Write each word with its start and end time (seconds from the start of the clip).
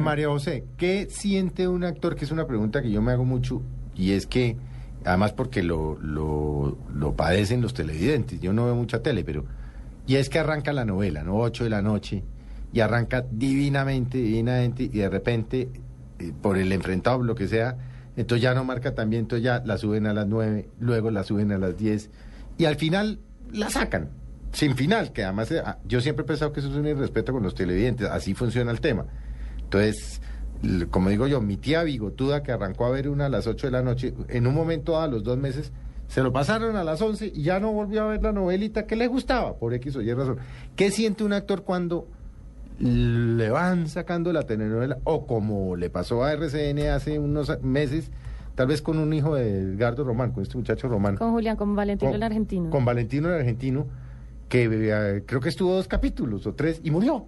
María 0.00 0.28
José, 0.28 0.64
¿qué 0.78 1.06
siente 1.10 1.68
un 1.68 1.84
actor? 1.84 2.16
Que 2.16 2.24
es 2.24 2.30
una 2.30 2.46
pregunta 2.46 2.80
que 2.80 2.90
yo 2.90 3.02
me 3.02 3.12
hago 3.12 3.26
mucho 3.26 3.60
y 3.94 4.12
es 4.12 4.26
que, 4.26 4.56
además 5.04 5.34
porque 5.34 5.62
lo, 5.62 5.98
lo, 6.00 6.78
lo 6.94 7.14
padecen 7.14 7.60
los 7.60 7.74
televidentes, 7.74 8.40
yo 8.40 8.54
no 8.54 8.64
veo 8.64 8.74
mucha 8.74 9.02
tele, 9.02 9.22
pero... 9.22 9.44
Y 10.06 10.16
es 10.16 10.30
que 10.30 10.38
arranca 10.38 10.72
la 10.72 10.86
novela, 10.86 11.22
¿no? 11.22 11.36
8 11.36 11.64
de 11.64 11.70
la 11.70 11.82
noche, 11.82 12.24
y 12.72 12.80
arranca 12.80 13.24
divinamente, 13.30 14.16
divinamente, 14.16 14.84
y 14.84 14.88
de 14.88 15.08
repente, 15.10 15.68
eh, 16.18 16.32
por 16.40 16.56
el 16.56 16.72
enfrentado, 16.72 17.22
lo 17.22 17.34
que 17.34 17.46
sea, 17.46 17.76
entonces 18.16 18.42
ya 18.42 18.54
no 18.54 18.64
marca 18.64 18.94
también, 18.94 19.24
entonces 19.24 19.44
ya 19.44 19.62
la 19.64 19.76
suben 19.76 20.06
a 20.06 20.14
las 20.14 20.26
9, 20.26 20.70
luego 20.80 21.10
la 21.10 21.22
suben 21.22 21.52
a 21.52 21.58
las 21.58 21.76
10, 21.76 22.10
y 22.56 22.64
al 22.64 22.76
final 22.76 23.20
la 23.52 23.68
sacan, 23.68 24.08
sin 24.52 24.74
final, 24.74 25.12
que 25.12 25.22
además 25.22 25.52
eh, 25.52 25.62
yo 25.84 26.00
siempre 26.00 26.24
he 26.24 26.26
pensado 26.26 26.52
que 26.52 26.60
eso 26.60 26.70
es 26.70 26.76
un 26.76 26.86
irrespeto 26.86 27.32
con 27.32 27.42
los 27.42 27.54
televidentes, 27.54 28.08
así 28.08 28.32
funciona 28.32 28.70
el 28.70 28.80
tema. 28.80 29.04
Entonces, 29.72 30.20
como 30.90 31.08
digo 31.08 31.26
yo, 31.26 31.40
mi 31.40 31.56
tía 31.56 31.82
bigotuda 31.82 32.42
que 32.42 32.52
arrancó 32.52 32.84
a 32.84 32.90
ver 32.90 33.08
una 33.08 33.26
a 33.26 33.28
las 33.30 33.46
8 33.46 33.68
de 33.68 33.70
la 33.70 33.82
noche, 33.82 34.12
en 34.28 34.46
un 34.46 34.54
momento 34.54 35.00
a 35.00 35.06
los 35.08 35.24
dos 35.24 35.38
meses, 35.38 35.72
se 36.08 36.22
lo 36.22 36.30
pasaron 36.30 36.76
a 36.76 36.84
las 36.84 37.00
11 37.00 37.32
y 37.34 37.42
ya 37.42 37.58
no 37.58 37.72
volvió 37.72 38.02
a 38.02 38.06
ver 38.08 38.22
la 38.22 38.32
novelita 38.32 38.86
que 38.86 38.96
le 38.96 39.06
gustaba, 39.06 39.56
por 39.56 39.72
X 39.72 39.96
o 39.96 40.02
Y 40.02 40.12
razón. 40.12 40.36
¿Qué 40.76 40.90
siente 40.90 41.24
un 41.24 41.32
actor 41.32 41.62
cuando 41.62 42.06
le 42.78 43.48
van 43.48 43.88
sacando 43.88 44.30
la 44.34 44.42
telenovela? 44.42 44.98
O 45.04 45.26
como 45.26 45.74
le 45.74 45.88
pasó 45.88 46.22
a 46.22 46.32
RCN 46.34 46.88
hace 46.90 47.18
unos 47.18 47.50
meses, 47.62 48.10
tal 48.54 48.66
vez 48.66 48.82
con 48.82 48.98
un 48.98 49.10
hijo 49.14 49.36
de 49.36 49.58
Edgardo 49.58 50.04
Román, 50.04 50.32
con 50.32 50.42
este 50.42 50.58
muchacho 50.58 50.86
Román. 50.86 51.16
Con 51.16 51.30
Julián, 51.30 51.56
con 51.56 51.74
Valentino 51.74 52.10
Con- 52.10 52.16
el 52.16 52.22
argentino. 52.22 52.68
Con 52.68 52.84
Valentino 52.84 53.28
el 53.30 53.36
argentino, 53.36 53.86
que 54.50 54.64
eh, 54.70 55.22
creo 55.24 55.40
que 55.40 55.48
estuvo 55.48 55.74
dos 55.74 55.88
capítulos 55.88 56.46
o 56.46 56.52
tres 56.52 56.78
y 56.84 56.90
murió. 56.90 57.24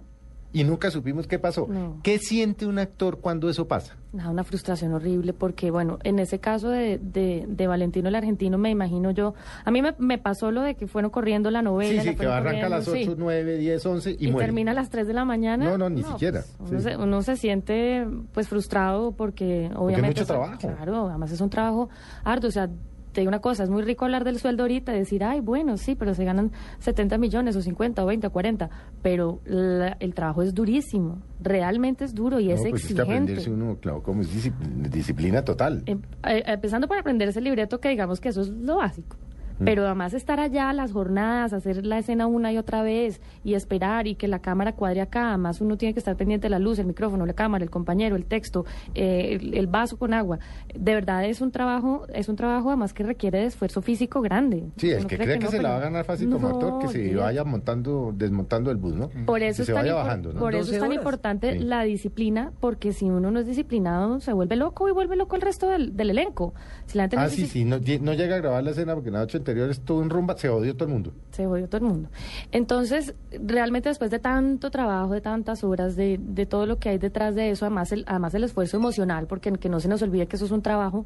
Y 0.55 0.63
nunca 0.63 0.89
supimos 0.89 1.27
qué 1.27 1.37
pasó. 1.37 1.67
No. 1.69 1.99
¿Qué 2.01 2.17
siente 2.17 2.65
un 2.65 2.79
actor 2.79 3.19
cuando 3.19 3.49
eso 3.49 3.67
pasa? 3.67 3.97
Una 4.13 4.45
frustración 4.45 4.93
horrible 4.93 5.33
porque, 5.33 5.69
bueno, 5.69 5.99
en 6.03 6.17
ese 6.19 6.39
caso 6.39 6.69
de, 6.69 6.97
de, 6.97 7.43
de 7.45 7.67
Valentino 7.67 8.07
el 8.07 8.15
argentino, 8.15 8.57
me 8.57 8.69
imagino 8.69 9.11
yo, 9.11 9.33
a 9.65 9.69
mí 9.71 9.81
me, 9.81 9.93
me 9.97 10.17
pasó 10.17 10.51
lo 10.51 10.61
de 10.61 10.75
que 10.75 10.87
fueron 10.87 11.11
corriendo 11.11 11.51
la 11.51 11.61
novela. 11.61 12.01
sí, 12.01 12.07
sí, 12.09 12.15
que 12.15 12.25
arranca 12.25 12.67
a 12.67 12.69
las 12.69 12.87
8, 12.87 12.91
corriendo, 12.91 13.15
sí. 13.15 13.19
9, 13.19 13.57
10, 13.57 13.85
11 13.85 14.11
y, 14.11 14.27
y, 14.27 14.31
muere. 14.31 14.45
termina 14.47 14.71
a 14.71 14.75
las 14.75 14.89
3 14.89 15.05
de 15.07 15.13
la 15.13 15.25
mañana. 15.25 15.65
No, 15.65 15.77
no, 15.77 15.89
ni 15.89 16.03
siquiera, 16.03 16.45
pues, 16.57 16.71
uno, 16.71 16.79
sí. 16.79 16.85
se, 16.89 16.95
uno 16.97 17.21
se 17.21 17.35
siente 17.35 18.07
pues 18.33 18.47
frustrado 18.47 19.11
porque 19.11 19.69
obviamente... 19.75 20.21
mucho 20.21 20.25
son- 20.25 20.37
trabajo. 20.37 20.57
Claro, 20.59 21.09
además 21.09 21.31
es 21.33 21.41
un 21.41 21.49
trabajo 21.49 21.89
arduo, 22.23 22.47
o 22.47 22.51
sea... 22.51 22.69
Te 23.15 23.21
digo 23.21 23.29
una 23.29 23.39
cosa, 23.39 23.63
es 23.63 23.69
muy 23.69 23.81
rico 23.81 24.03
hablar 24.03 24.25
del 24.25 24.37
sueldo 24.39 24.63
ahorita, 24.63 24.91
decir, 24.91 25.23
ay, 25.23 25.39
bueno, 25.39 25.77
sí, 25.77 25.95
pero 25.95 26.13
se 26.13 26.25
ganan 26.25 26.51
70 26.79 27.17
millones 27.17 27.55
o 27.55 27.61
50 27.61 28.03
o 28.03 28.05
20 28.07 28.27
o 28.27 28.29
40, 28.29 28.69
pero 29.01 29.39
la- 29.45 29.95
el 30.01 30.13
trabajo 30.13 30.41
es 30.41 30.53
durísimo, 30.53 31.19
realmente 31.41 32.03
es 32.03 32.13
duro 32.13 32.41
y 32.41 32.47
No, 32.49 32.55
es 32.55 32.59
pues 32.69 32.81
es 32.81 32.87
que 32.87 32.93
exigente. 32.93 33.01
aprenderse 33.13 33.49
uno, 33.51 33.77
claro, 33.79 34.03
como 34.03 34.19
es 34.19 34.33
disciplina, 34.33 34.89
disciplina 34.89 35.45
total. 35.45 35.81
Em- 35.85 36.01
eh, 36.27 36.43
empezando 36.45 36.89
por 36.89 36.97
aprenderse 36.97 37.39
el 37.39 37.45
libreto, 37.45 37.79
que 37.79 37.87
digamos 37.87 38.19
que 38.19 38.27
eso 38.27 38.41
es 38.41 38.49
lo 38.49 38.75
básico. 38.75 39.15
Mm. 39.59 39.65
Pero 39.65 39.85
además 39.85 40.13
estar 40.13 40.39
allá 40.39 40.71
las 40.73 40.91
jornadas, 40.91 41.53
hacer 41.53 41.85
la 41.85 41.99
escena 41.99 42.27
una 42.27 42.51
y 42.51 42.57
otra 42.57 42.81
vez 42.83 43.21
y 43.43 43.53
esperar 43.53 44.07
y 44.07 44.15
que 44.15 44.27
la 44.27 44.39
cámara 44.39 44.73
cuadre 44.73 45.01
acá. 45.01 45.29
Además 45.29 45.61
uno 45.61 45.77
tiene 45.77 45.93
que 45.93 45.99
estar 45.99 46.15
pendiente 46.15 46.45
de 46.45 46.49
la 46.49 46.59
luz, 46.59 46.79
el 46.79 46.85
micrófono, 46.87 47.25
la 47.25 47.33
cámara, 47.33 47.63
el 47.63 47.69
compañero, 47.69 48.15
el 48.15 48.25
texto, 48.25 48.65
eh, 48.93 49.37
el, 49.41 49.53
el 49.55 49.67
vaso 49.67 49.97
con 49.97 50.13
agua. 50.13 50.39
De 50.73 50.93
verdad 50.93 51.25
es 51.25 51.41
un 51.41 51.51
trabajo, 51.51 52.05
es 52.13 52.29
un 52.29 52.35
trabajo 52.35 52.69
además 52.69 52.93
que 52.93 53.03
requiere 53.03 53.39
de 53.39 53.45
esfuerzo 53.45 53.81
físico 53.81 54.21
grande. 54.21 54.63
Sí, 54.77 54.89
el 54.91 55.07
que 55.07 55.15
cree 55.15 55.27
cree 55.27 55.39
que, 55.39 55.45
no, 55.45 55.51
se 55.51 55.61
la 55.61 55.69
va 55.69 55.77
a 55.77 55.81
ganar 55.81 56.05
fácil 56.05 56.29
como 56.29 56.49
no, 56.49 56.55
actor, 56.55 56.79
que 56.81 56.87
se 56.89 57.15
vaya 57.15 57.43
montando, 57.43 58.13
desmontando 58.15 58.71
el 58.71 58.77
bus, 58.77 58.95
¿no? 58.95 59.09
Por 59.25 59.39
Que 59.39 59.49
eso, 59.49 59.63
se 59.63 59.71
es 59.71 59.75
tan, 59.77 59.87
bajando, 59.93 60.33
¿no? 60.33 60.39
por 60.39 60.53
eso 60.53 60.63
es 60.71 60.79
12 60.79 60.79
tan 60.79 60.91
importante 60.93 61.53
Sí. 61.53 61.59
la 61.59 61.83
disciplina, 61.83 62.51
porque 62.59 62.91
si 62.91 63.05
uno 63.05 63.31
no 63.31 63.39
es 63.39 63.45
disciplinado, 63.47 64.19
se 64.19 64.33
vuelve 64.33 64.55
loco 64.55 64.89
y 64.89 64.91
vuelve 64.91 65.15
loco 65.15 65.35
el 65.35 65.41
resto 65.41 65.69
del, 65.69 65.95
del 65.95 66.09
elenco. 66.09 66.53
Si 66.87 66.97
la 66.97 67.03
gente 67.03 67.17
no 67.17 67.21
Ah, 67.23 67.29
sí, 67.29 67.45
sí, 67.45 67.65
no, 67.65 67.77
llega 67.77 68.35
a 68.35 68.39
grabar 68.39 68.63
la 68.63 68.71
escena 68.71 68.93
porque 68.93 69.09
en 69.09 69.15
la 69.45 69.53
noche 69.53 69.67
anterior 69.67 69.69
estuvo 69.69 70.01
en 70.01 70.09
rumba, 70.09 70.37
se 70.37 70.49
odió 70.49 70.75
todo 70.75 70.87
el 70.87 70.93
mundo. 70.93 71.13
Se 71.31 71.45
jodió 71.45 71.67
todo 71.67 71.77
el 71.77 71.93
mundo. 71.93 72.09
Entonces, 72.51 73.13
realmente 73.31 73.89
después 73.89 74.09
de 74.11 74.19
tanto 74.19 74.71
trabajo, 74.71 75.13
de 75.13 75.21
tantas 75.21 75.63
horas, 75.63 75.95
de, 75.95 76.17
todo 76.49 76.65
lo 76.65 76.77
que 76.77 76.89
hay 76.89 76.97
detrás 76.97 77.35
de 77.35 77.51
eso, 77.51 77.65
además 77.65 77.91
el, 77.91 78.03
además 78.07 78.33
el 78.33 78.43
esfuerzo 78.43 78.77
emocional, 78.77 79.27
porque 79.27 79.51
que 79.53 79.69
no 79.69 79.79
se 79.79 79.87
nos 79.87 80.01
olvide 80.01 80.27
que 80.27 80.35
eso 80.35 80.45
es 80.45 80.51
un 80.51 80.61
trabajo 80.61 81.05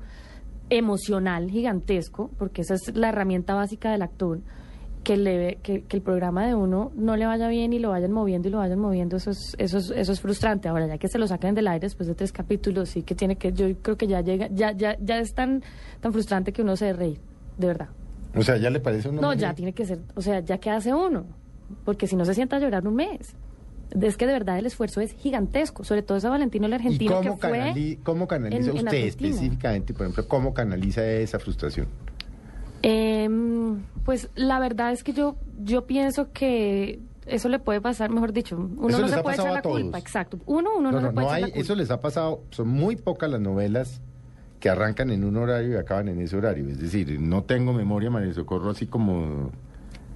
emocional 0.70 1.50
gigantesco, 1.50 2.30
porque 2.38 2.62
esa 2.62 2.76
es 2.76 2.96
la 2.96 3.10
herramienta 3.10 3.56
básica 3.56 3.92
del 3.92 4.04
actor, 4.04 4.40
que, 5.04 5.18
le, 5.18 5.58
que, 5.64 5.84
que 5.84 5.98
el 5.98 6.04
programa 6.04 6.46
de 6.46 6.56
uno 6.56 6.92
no 6.96 7.16
le 7.16 7.26
vaya 7.26 7.48
bien 7.48 7.74
y 7.74 7.80
lo 7.80 7.90
vayan 7.90 8.12
moviendo 8.12 8.48
y 8.48 8.52
lo 8.52 8.60
vayan 8.60 8.80
moviendo, 8.80 9.18
eso 9.18 9.32
es, 9.32 9.56
eso 9.58 9.78
es, 9.78 9.92
eso 9.92 10.12
es 10.12 10.22
frustrante. 10.22 10.68
Ahora, 10.68 10.88
ya 10.88 10.98
que 10.98 11.08
se 11.08 11.18
lo 11.18 11.28
saquen 11.28 11.56
del 11.56 11.68
aire 11.68 11.86
después 11.86 12.08
de 12.08 12.16
tres 12.16 12.32
capítulos, 12.32 12.90
sí 12.90 13.04
que 13.04 13.16
tiene 13.16 13.36
que, 13.38 13.52
yo 13.52 13.66
creo 13.82 13.98
que 13.98 14.08
ya 14.08 14.22
llega, 14.22 14.48
ya, 14.52 14.72
ya, 14.74 14.98
ya 15.00 15.20
es 15.20 15.34
tan, 15.34 15.64
tan 16.00 16.12
frustrante 16.12 16.52
que 16.52 16.62
uno 16.62 16.76
se 16.76 16.94
reír, 16.94 17.20
de 17.58 17.68
verdad. 17.68 17.90
O 18.36 18.44
sea, 18.44 18.58
¿ya 18.58 18.70
le 18.70 18.80
parece 18.80 19.10
uno 19.10 19.22
No, 19.22 19.34
ya 19.34 19.54
tiene 19.56 19.74
que 19.74 19.86
ser, 19.86 20.00
o 20.16 20.22
sea, 20.22 20.40
ya 20.42 20.58
que 20.60 20.70
hace 20.70 20.94
uno, 20.94 21.26
porque 21.86 22.08
si 22.08 22.16
no 22.16 22.26
se 22.26 22.34
sienta 22.36 22.58
a 22.58 22.60
llorar 22.60 22.88
un 22.88 22.96
mes. 22.96 23.34
Es 24.00 24.18
que 24.18 24.28
de 24.28 24.34
verdad 24.34 24.60
el 24.60 24.68
esfuerzo 24.68 25.02
es 25.02 25.14
gigantesco, 25.14 25.84
sobre 25.84 26.04
todo 26.04 26.20
ese 26.20 26.30
Valentino 26.30 26.68
el 26.68 26.74
¿Y 26.74 26.76
argentino 26.76 27.16
cómo, 27.16 27.40
que 27.40 27.48
fue 27.48 27.60
canali- 27.60 28.00
cómo 28.04 28.28
canaliza 28.28 28.70
en- 28.70 28.78
usted 28.78 28.98
específicamente, 29.06 29.94
por 29.94 30.04
ejemplo, 30.04 30.28
cómo 30.28 30.54
canaliza 30.54 31.04
esa 31.06 31.40
frustración? 31.40 31.88
Em, 32.82 33.82
pues 34.06 34.30
la 34.36 34.60
verdad 34.60 34.92
es 34.94 35.04
que 35.04 35.12
yo 35.14 35.36
yo 35.64 35.86
pienso 35.86 36.32
que 36.32 37.00
eso 37.26 37.50
le 37.50 37.60
puede 37.60 37.82
pasar, 37.82 38.10
mejor 38.10 38.32
dicho, 38.32 38.56
uno 38.58 38.88
Eso 38.90 39.02
no 39.02 39.08
se 39.10 39.18
puede 39.22 39.36
echar 39.36 39.52
la 39.54 39.62
todos. 39.62 39.82
culpa, 39.82 39.98
exacto. 40.00 40.40
Uno 40.46 40.70
uno 40.78 40.92
No, 40.92 41.02
no, 41.02 41.12
puede 41.12 41.28
echar 41.28 41.42
la 41.42 41.48
culpa. 41.48 41.60
eso 41.60 41.76
les 41.76 41.92
ha 41.92 42.00
pasado, 42.00 42.44
son 42.52 42.70
muy 42.70 42.96
pocas 42.96 43.30
las 43.30 43.42
novelas 43.42 44.02
que 44.60 44.70
arrancan 44.70 45.10
en 45.10 45.24
un 45.24 45.38
horario 45.38 45.74
y 45.74 45.76
acaban 45.78 46.08
en 46.10 46.20
ese 46.22 46.36
horario. 46.36 46.68
Es 46.70 46.80
decir, 46.80 47.20
no 47.20 47.44
tengo 47.44 47.74
memoria, 47.74 48.10
María 48.10 48.34
Socorro, 48.34 48.72
así 48.72 48.88
como... 48.88 49.52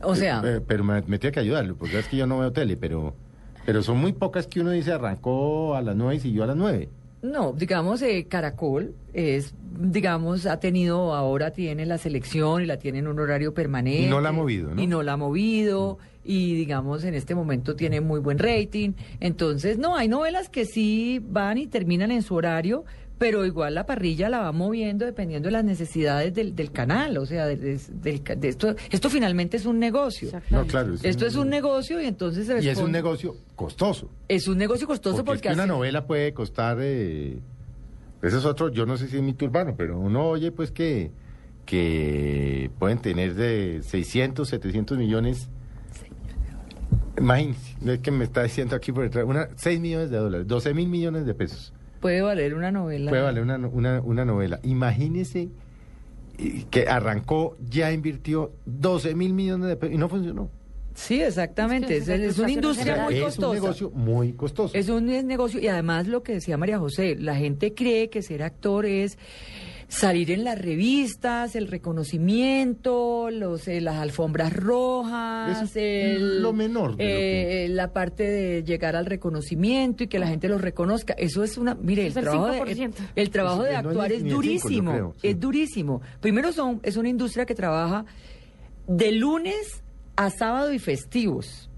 O 0.02 0.16
sea, 0.16 0.42
Eh, 0.44 0.58
eh, 0.58 0.62
pero 0.66 0.84
me, 0.84 1.02
me 1.04 1.18
tiene 1.18 1.32
que 1.34 1.40
ayudarlo, 1.40 1.76
porque 1.76 1.98
es 2.00 2.08
que 2.08 2.18
yo 2.18 2.28
no 2.28 2.40
veo 2.40 2.52
tele, 2.52 2.76
pero, 2.76 3.14
pero 3.66 3.82
son 3.82 4.00
muy 4.00 4.12
pocas 4.12 4.48
que 4.48 4.60
uno 4.60 4.72
dice 4.72 4.92
arrancó 4.92 5.76
a 5.76 5.82
las 5.82 5.96
nueve 5.96 6.16
y 6.16 6.20
siguió 6.20 6.44
a 6.44 6.48
las 6.48 6.58
nueve. 6.58 6.90
no, 7.22 7.54
digamos, 7.54 8.02
eh, 8.02 8.26
Caracol 8.28 8.94
es, 9.14 9.54
digamos, 9.80 10.46
ha 10.46 10.60
tenido, 10.60 11.14
ahora 11.16 11.52
tiene 11.52 11.86
la 11.86 11.98
selección 11.98 12.62
y 12.64 12.66
la 12.66 12.76
tiene 12.78 13.00
en 13.00 13.08
un 13.08 13.18
horario 13.18 13.54
permanente. 13.54 14.08
Y 14.08 14.10
no 14.10 14.20
la 14.20 14.30
ha 14.30 14.34
movido, 14.34 14.76
¿no? 14.76 14.82
Y 14.82 14.88
no 14.88 15.04
la 15.04 15.14
ha 15.14 15.18
movido. 15.18 16.00
Y 16.26 16.56
digamos, 16.56 17.04
en 17.06 17.14
este 17.16 17.34
momento 17.36 17.76
tiene 17.76 18.00
muy 18.02 18.20
buen 18.20 18.40
rating. 18.40 18.92
Entonces, 19.22 19.78
no, 19.78 19.96
hay 19.96 20.08
novelas 20.10 20.50
que 20.50 20.66
sí 20.66 21.22
van 21.22 21.58
y 21.58 21.68
terminan 21.68 22.12
en 22.12 22.22
su 22.24 22.36
horario, 22.36 22.84
pero 23.18 23.46
igual 23.46 23.76
la 23.76 23.86
parrilla 23.86 24.28
la 24.30 24.40
va 24.40 24.52
moviendo 24.52 25.06
dependiendo 25.06 25.48
de 25.48 25.52
las 25.54 25.64
necesidades 25.64 26.34
del, 26.34 26.56
del 26.56 26.72
canal. 26.72 27.18
O 27.18 27.26
sea, 27.26 27.46
de, 27.46 27.56
de- 27.56 27.80
del 28.02 28.22
ca- 28.22 28.36
de 28.36 28.50
esto, 28.50 28.76
esto 28.92 29.10
finalmente 29.10 29.56
es 29.58 29.66
un 29.66 29.80
negocio. 29.80 30.30
No, 30.50 30.66
claro. 30.66 30.96
Esto 31.02 31.26
es 31.26 31.36
un 31.36 31.50
negocio 31.50 32.02
y 32.02 32.06
entonces 32.06 32.48
se 32.48 32.62
Y 32.62 32.68
es 32.70 32.78
un 32.80 32.92
negocio 32.92 33.36
costoso. 33.56 34.10
Es 34.28 34.48
un 34.48 34.58
negocio 34.58 34.88
costoso 34.88 35.18
Porque, 35.18 35.26
porque, 35.40 35.48
es 35.50 35.54
que 35.56 35.60
una 35.62 35.68
novela 35.68 36.06
puede 36.06 36.34
costar... 36.34 36.78
Eh, 36.82 37.38
ese 38.22 38.38
es 38.38 38.46
otro, 38.46 38.70
yo 38.72 38.86
no 38.86 38.98
sé 38.98 39.08
si 39.08 39.18
es 39.18 39.22
mito 39.22 39.46
urbano, 39.46 39.76
pero 39.78 40.00
uno 40.00 40.28
oye 40.30 40.52
pues 40.52 40.72
que, 40.72 41.12
que 41.66 42.72
pueden 42.80 42.98
tener 43.00 43.36
de 43.36 43.82
600, 43.84 44.48
700 44.48 44.98
millones. 44.98 45.50
Imagínense, 47.18 47.76
no 47.82 47.92
es 47.92 48.00
que 48.00 48.12
me 48.12 48.24
está 48.24 48.44
diciendo 48.44 48.76
aquí 48.76 48.92
por 48.92 49.04
detrás, 49.04 49.26
una, 49.26 49.48
6 49.56 49.80
millones 49.80 50.10
de 50.10 50.18
dólares, 50.18 50.48
12 50.48 50.74
mil 50.74 50.88
millones 50.90 51.26
de 51.26 51.34
pesos. 51.34 51.74
Puede 52.04 52.22
valer 52.22 52.54
una 52.54 52.72
novela. 52.72 53.10
Puede 53.10 53.24
valer 53.24 53.42
una, 53.42 53.58
una, 53.58 54.02
una 54.02 54.26
novela. 54.26 54.60
Imagínese 54.62 55.50
eh, 56.38 56.66
que 56.70 56.88
arrancó, 56.88 57.58
ya 57.68 57.92
invirtió 57.92 58.52
12 58.66 59.16
mil 59.16 59.34
millones 59.34 59.70
de 59.70 59.76
pesos 59.78 59.96
y 59.96 59.98
no 59.98 60.08
funcionó. 60.10 60.50
Sí, 60.94 61.22
exactamente. 61.24 61.98
Es 61.98 62.08
Es, 62.08 62.20
que 62.20 62.26
es 62.28 62.38
una 62.38 62.52
industria 62.52 62.94
general. 62.94 63.06
muy 63.12 63.16
es 63.18 63.24
costosa. 63.24 63.48
un 63.48 63.54
negocio 63.56 63.90
muy 63.92 64.34
costoso. 64.34 64.78
Es 64.78 64.90
un 64.90 65.06
negocio 65.08 65.60
y 65.60 65.68
además 65.68 66.08
lo 66.08 66.22
que 66.22 66.34
decía 66.34 66.56
María 66.58 66.78
José, 66.78 67.16
la 67.16 67.36
gente 67.36 67.74
cree 67.74 68.10
que 68.12 68.22
ser 68.22 68.44
actor 68.44 68.86
es 68.86 69.18
salir 69.94 70.32
en 70.32 70.44
las 70.44 70.58
revistas, 70.60 71.56
el 71.56 71.68
reconocimiento, 71.68 73.30
los 73.32 73.68
eh, 73.68 73.80
las 73.82 73.98
alfombras 73.98 74.54
rojas, 74.54 75.52
Eso 75.58 75.64
es 75.66 75.76
el- 75.76 76.42
lo 76.42 76.52
menor 76.54 76.96
de 76.96 77.04
lo 77.04 77.10
eh, 77.10 77.68
la 77.70 77.94
parte 77.94 78.24
de 78.24 78.64
llegar 78.64 78.96
al 78.96 79.06
reconocimiento 79.06 80.04
y 80.04 80.08
que 80.08 80.20
la 80.20 80.28
gente 80.28 80.48
los 80.50 80.62
reconozca. 80.62 81.14
Eso 81.14 81.44
es 81.44 81.58
una, 81.58 81.76
mire, 81.76 82.04
el 82.04 82.08
Es 82.12 82.18
el 82.18 82.24
trabajo 82.24 82.52
de, 82.66 82.76
5%. 82.76 82.94
el 83.16 83.30
trabajo 83.30 83.64
Es- 83.66 83.68
de 83.70 83.74
no 83.74 83.80
es 83.80 83.86
actuar 83.88 84.12
es 84.12 84.18
cinco, 84.24 84.36
durísimo, 84.36 84.92
creo, 84.92 85.16
sí. 85.22 85.28
es 85.28 85.40
durísimo. 85.40 86.02
Primero 86.22 86.52
son 86.54 86.80
es 86.84 86.98
una 86.98 87.10
industria 87.10 87.46
que 87.46 87.56
trabaja 87.56 88.06
de 88.88 89.12
lunes 89.12 89.84
a 90.16 90.30
sábado 90.30 90.74
y 90.74 90.80
festivos. 90.80 91.70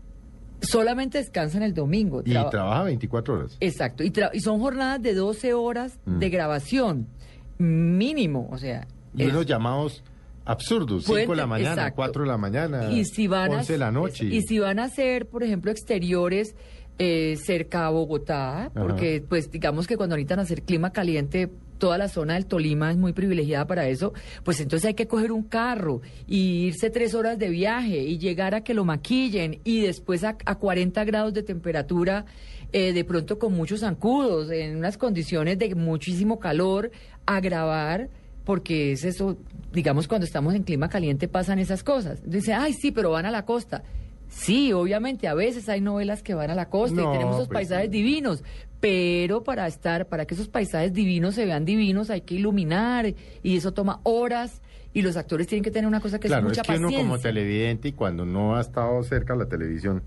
Solamente 0.62 1.18
descansan 1.20 1.62
el 1.64 1.74
domingo. 1.74 2.22
y 2.26 2.32
Traba- 2.32 2.50
trabaja 2.50 2.84
24 2.84 3.36
horas. 3.36 3.58
Exacto, 3.60 4.04
y, 4.04 4.10
tra- 4.10 4.32
y 4.34 4.40
son 4.40 4.60
jornadas 4.60 5.02
de 5.02 5.14
12 5.14 5.54
horas 5.54 6.00
Mm. 6.06 6.20
de 6.20 6.30
grabación, 6.30 7.08
mínimo, 7.58 8.48
o 8.52 8.58
sea... 8.58 8.88
Y 9.16 9.24
es- 9.24 9.30
unos 9.32 9.46
llamados 9.46 10.04
absurdos, 10.46 11.06
Pueden 11.06 11.24
5 11.26 11.32
de 11.34 11.38
la 11.38 11.48
mañana, 11.48 11.72
exacto. 11.74 11.96
4 11.96 12.22
de 12.24 12.28
la 12.28 12.38
mañana, 12.38 12.92
y 12.92 13.06
si 13.06 13.28
van 13.28 13.52
11 13.52 13.74
de 13.74 13.80
la 13.80 13.92
noche. 13.92 14.26
Y 14.26 14.42
si 14.42 14.60
van 14.60 14.80
a 14.80 14.84
hacer, 14.86 15.26
por 15.28 15.44
ejemplo, 15.44 15.72
exteriores 15.72 16.56
eh, 17.00 17.36
cerca 17.44 17.88
a 17.88 17.90
Bogotá, 17.90 18.72
porque 18.74 19.24
pues 19.28 19.50
digamos 19.52 19.88
que 19.88 19.98
cuando 19.98 20.16
necesitan 20.16 20.40
hacer 20.40 20.62
clima 20.62 20.92
caliente, 20.94 21.50
toda 21.78 21.98
la 21.98 22.08
zona 22.08 22.36
del 22.36 22.46
Tolima 22.46 22.92
es 22.92 22.96
muy 22.98 23.12
privilegiada 23.12 23.66
para 23.68 23.88
eso, 23.88 24.14
pues 24.44 24.62
entonces 24.62 24.86
hay 24.88 24.94
que 24.94 25.08
coger 25.08 25.32
un 25.34 25.44
carro 25.44 26.02
y 26.28 26.68
irse 26.68 26.90
tres 26.90 27.14
horas 27.16 27.38
de 27.38 27.50
viaje 27.50 27.98
y 28.04 28.18
llegar 28.18 28.56
a 28.56 28.62
que 28.64 28.74
lo 28.74 28.86
maquillen 28.86 29.60
y 29.66 29.82
después 29.82 30.24
a, 30.24 30.38
a 30.46 30.56
40 30.56 31.04
grados 31.04 31.34
de 31.34 31.44
temperatura, 31.44 32.26
eh, 32.72 32.94
de 32.94 33.04
pronto 33.04 33.40
con 33.40 33.52
muchos 33.54 33.82
zancudos, 33.82 34.50
en 34.52 34.78
unas 34.78 34.98
condiciones 34.98 35.60
de 35.60 35.76
muchísimo 35.76 36.40
calor, 36.40 36.92
a 37.26 37.40
grabar 37.40 38.10
porque 38.46 38.92
es 38.92 39.04
eso, 39.04 39.38
digamos, 39.74 40.08
cuando 40.08 40.26
estamos 40.26 40.54
en 40.54 40.64
clima 40.64 40.88
caliente 40.88 41.28
pasan 41.28 41.60
esas 41.60 41.84
cosas. 41.84 42.22
Dice, 42.24 42.54
ay, 42.54 42.74
sí, 42.74 42.92
pero 42.92 43.10
van 43.12 43.26
a 43.26 43.32
la 43.32 43.44
costa. 43.44 43.84
Sí, 44.28 44.72
obviamente, 44.74 45.28
a 45.28 45.34
veces 45.34 45.68
hay 45.70 45.82
novelas 45.82 46.24
que 46.24 46.34
van 46.34 46.52
a 46.52 46.56
la 46.56 46.70
costa 46.70 47.02
y 47.02 47.12
tenemos 47.12 47.36
esos 47.36 47.48
pues 47.48 47.68
paisajes 47.68 47.92
divinos, 47.92 48.44
pero 48.80 49.44
para 49.44 49.68
estar, 49.68 50.08
para 50.08 50.26
que 50.26 50.34
esos 50.36 50.48
paisajes 50.48 50.94
divinos 50.94 51.36
se 51.36 51.46
vean 51.46 51.66
divinos 51.66 52.10
hay 52.10 52.22
que 52.22 52.36
iluminar 52.36 53.14
y 53.44 53.58
eso 53.58 53.74
toma 53.74 54.00
horas 54.04 54.62
y 54.94 55.02
los 55.02 55.18
actores 55.18 55.48
tienen 55.48 55.64
que 55.64 55.72
tener 55.72 55.88
una 55.88 56.00
cosa 56.00 56.20
que 56.20 56.28
claro, 56.28 56.48
es 56.48 56.50
mucha 56.50 56.62
es 56.62 56.68
que 56.68 56.74
paciencia. 56.74 57.00
uno 57.00 57.10
como 57.10 57.20
televidente 57.20 57.90
y 57.90 57.92
cuando 57.94 58.26
no 58.26 58.56
ha 58.56 58.62
estado 58.62 59.02
cerca 59.04 59.34
de 59.34 59.40
la 59.40 59.46
televisión, 59.48 60.04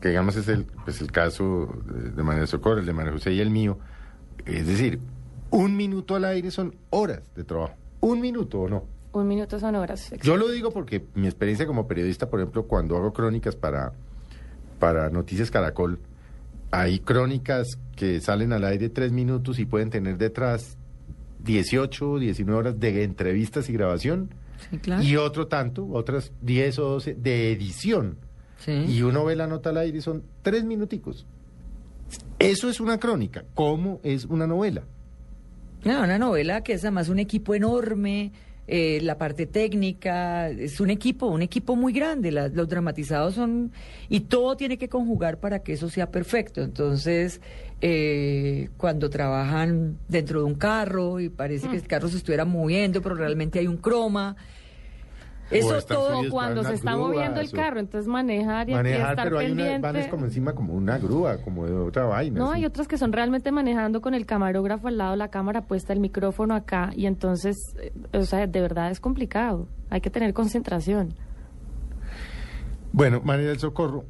que 0.00 0.08
digamos 0.08 0.36
es 0.36 0.48
el, 0.48 0.64
pues 0.84 1.00
el 1.00 1.12
caso 1.12 1.74
de, 1.86 2.10
de 2.10 2.22
María 2.22 2.46
Socorro, 2.46 2.80
el 2.80 2.86
de 2.86 2.92
María 2.92 3.12
José 3.12 3.32
y 3.32 3.40
el 3.40 3.50
mío, 3.50 3.78
es 4.46 4.66
decir, 4.66 5.00
un 5.52 5.76
minuto 5.76 6.14
al 6.16 6.24
aire 6.24 6.50
son 6.50 6.74
horas 6.90 7.22
de 7.36 7.44
trabajo. 7.44 7.74
Un 8.00 8.20
minuto 8.20 8.60
o 8.62 8.68
no. 8.68 8.84
Un 9.12 9.28
minuto 9.28 9.60
son 9.60 9.74
horas. 9.76 10.10
Yo 10.22 10.36
lo 10.36 10.48
digo 10.50 10.70
porque 10.72 11.04
mi 11.14 11.26
experiencia 11.26 11.66
como 11.66 11.86
periodista, 11.86 12.28
por 12.28 12.40
ejemplo, 12.40 12.66
cuando 12.66 12.96
hago 12.96 13.12
crónicas 13.12 13.54
para, 13.54 13.92
para 14.78 15.10
Noticias 15.10 15.50
Caracol, 15.50 15.98
hay 16.70 16.98
crónicas 17.00 17.78
que 17.94 18.20
salen 18.20 18.52
al 18.52 18.64
aire 18.64 18.88
tres 18.88 19.12
minutos 19.12 19.58
y 19.58 19.66
pueden 19.66 19.90
tener 19.90 20.16
detrás 20.16 20.78
18, 21.44 22.18
19 22.18 22.58
horas 22.58 22.80
de 22.80 23.04
entrevistas 23.04 23.68
y 23.68 23.72
grabación 23.74 24.30
Sí, 24.70 24.78
claro. 24.78 25.02
y 25.02 25.16
otro 25.16 25.46
tanto, 25.48 25.86
otras 25.92 26.32
10 26.40 26.78
o 26.78 26.82
12 26.92 27.14
de 27.14 27.52
edición. 27.52 28.16
Sí. 28.58 28.72
Y 28.72 29.02
uno 29.02 29.24
ve 29.24 29.36
la 29.36 29.46
nota 29.48 29.70
al 29.70 29.76
aire 29.76 29.98
y 29.98 30.00
son 30.00 30.22
tres 30.42 30.64
minuticos. 30.64 31.26
Eso 32.38 32.70
es 32.70 32.80
una 32.80 32.98
crónica. 32.98 33.44
¿Cómo 33.54 34.00
es 34.02 34.24
una 34.24 34.46
novela? 34.46 34.84
No, 35.84 36.02
una 36.02 36.18
novela 36.18 36.62
que 36.62 36.74
es 36.74 36.84
además 36.84 37.08
un 37.08 37.18
equipo 37.18 37.54
enorme, 37.54 38.30
eh, 38.68 39.00
la 39.02 39.18
parte 39.18 39.46
técnica, 39.46 40.48
es 40.48 40.78
un 40.80 40.90
equipo, 40.90 41.26
un 41.26 41.42
equipo 41.42 41.74
muy 41.74 41.92
grande. 41.92 42.30
la- 42.30 42.48
los 42.48 42.68
dramatizados 42.68 43.34
son. 43.34 43.72
Y 44.08 44.20
todo 44.20 44.56
tiene 44.56 44.78
que 44.78 44.88
conjugar 44.88 45.38
para 45.40 45.58
que 45.64 45.72
eso 45.72 45.90
sea 45.90 46.10
perfecto. 46.10 46.62
Entonces, 46.62 47.40
eh, 47.80 48.68
cuando 48.76 49.10
trabajan 49.10 49.98
dentro 50.08 50.38
de 50.40 50.46
un 50.46 50.54
carro 50.54 51.18
y 51.18 51.28
parece 51.28 51.68
que 51.68 51.76
el 51.76 51.86
carro 51.88 52.08
se 52.08 52.18
estuviera 52.18 52.44
moviendo, 52.44 53.02
pero 53.02 53.16
realmente 53.16 53.58
hay 53.58 53.66
un 53.66 53.78
croma. 53.78 54.36
Eso 55.58 55.80
todo. 55.82 56.22
cuando 56.30 56.64
se 56.64 56.74
está 56.74 56.92
grúa, 56.94 57.08
moviendo 57.08 57.40
el 57.40 57.46
eso. 57.46 57.56
carro, 57.56 57.80
entonces 57.80 58.06
manejar 58.08 58.68
y, 58.68 58.72
y 58.72 58.74
Manejar, 58.74 59.10
estar 59.10 59.24
pero 59.24 59.38
hay 59.38 59.46
una, 59.52 59.56
pendiente. 59.62 59.80
van 59.86 59.96
es 59.96 60.08
como 60.08 60.24
encima 60.24 60.52
como 60.54 60.74
una 60.74 60.98
grúa, 60.98 61.38
como 61.38 61.66
de 61.66 61.72
otra 61.74 62.04
vaina. 62.04 62.38
No, 62.38 62.50
así. 62.50 62.60
hay 62.60 62.66
otras 62.66 62.88
que 62.88 62.98
son 62.98 63.12
realmente 63.12 63.52
manejando 63.52 64.00
con 64.00 64.14
el 64.14 64.26
camarógrafo 64.26 64.88
al 64.88 64.98
lado, 64.98 65.16
la 65.16 65.28
cámara 65.28 65.62
puesta, 65.62 65.92
el 65.92 66.00
micrófono 66.00 66.54
acá, 66.54 66.90
y 66.96 67.06
entonces, 67.06 67.56
eh, 67.80 67.92
o 68.12 68.22
sea, 68.24 68.46
de 68.46 68.60
verdad 68.60 68.90
es 68.90 69.00
complicado. 69.00 69.68
Hay 69.90 70.00
que 70.00 70.10
tener 70.10 70.32
concentración. 70.34 71.14
Bueno, 72.92 73.20
María 73.24 73.48
del 73.48 73.58
Socorro, 73.58 74.04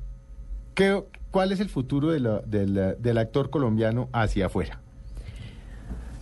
¿qué, 0.74 1.02
¿cuál 1.30 1.52
es 1.52 1.60
el 1.60 1.68
futuro 1.68 2.10
de 2.10 2.20
la- 2.20 2.40
del 2.40 3.18
actor 3.18 3.50
colombiano 3.50 4.08
hacia 4.12 4.46
afuera? 4.46 4.80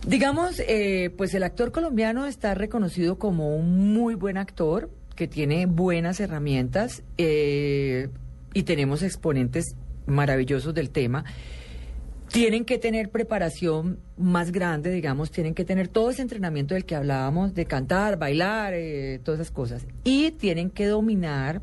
Digamos, 0.05 0.59
eh, 0.67 1.13
pues 1.15 1.33
el 1.35 1.43
actor 1.43 1.71
colombiano 1.71 2.25
está 2.25 2.55
reconocido 2.55 3.19
como 3.19 3.55
un 3.55 3.93
muy 3.93 4.15
buen 4.15 4.37
actor, 4.37 4.89
que 5.21 5.27
tiene 5.27 5.67
buenas 5.67 6.19
herramientas 6.19 7.03
eh, 7.19 8.09
y 8.55 8.63
tenemos 8.63 9.03
exponentes 9.03 9.75
maravillosos 10.07 10.73
del 10.73 10.89
tema. 10.89 11.25
Tienen 12.29 12.65
que 12.65 12.79
tener 12.79 13.11
preparación 13.11 13.99
más 14.17 14.51
grande, 14.51 14.89
digamos, 14.89 15.29
tienen 15.29 15.53
que 15.53 15.63
tener 15.63 15.89
todo 15.89 16.09
ese 16.09 16.23
entrenamiento 16.23 16.73
del 16.73 16.85
que 16.85 16.95
hablábamos, 16.95 17.53
de 17.53 17.67
cantar, 17.67 18.17
bailar, 18.17 18.73
eh, 18.73 19.19
todas 19.23 19.41
esas 19.41 19.51
cosas. 19.51 19.85
Y 20.03 20.31
tienen 20.31 20.71
que 20.71 20.87
dominar 20.87 21.61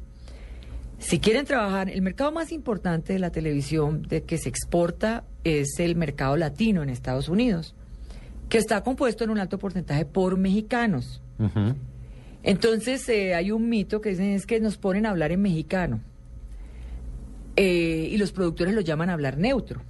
si 0.99 1.19
quieren 1.19 1.45
trabajar, 1.45 1.91
el 1.91 2.03
mercado 2.03 2.31
más 2.31 2.53
importante 2.53 3.15
de 3.15 3.19
la 3.19 3.31
televisión 3.31 4.03
de 4.03 4.23
que 4.23 4.39
se 4.39 4.49
exporta 4.49 5.25
es 5.43 5.81
el 5.81 5.97
mercado 5.97 6.37
latino 6.37 6.85
en 6.85 6.91
Estados 6.91 7.29
Unidos, 7.29 7.75
que 8.49 8.59
está 8.59 8.85
compuesto 8.85 9.25
en 9.25 9.31
un 9.31 9.41
alto 9.41 9.59
porcentaje 9.59 10.05
por 10.05 10.37
mexicanos. 10.39 11.21
Entonces 12.43 13.09
eh, 13.09 13.35
hay 13.35 13.51
un 13.51 13.69
mito 13.69 14.01
que 14.01 14.11
dicen 14.11 14.31
es 14.33 14.47
que 14.47 14.61
nos 14.61 14.77
ponen 14.77 15.07
a 15.07 15.11
hablar 15.11 15.33
en 15.33 15.43
mexicano 15.43 16.01
Eh, 17.57 18.09
y 18.13 18.17
los 18.19 18.31
productores 18.31 18.73
lo 18.73 18.81
llaman 18.81 19.11
a 19.11 19.15
hablar 19.15 19.37
neutro. 19.37 19.83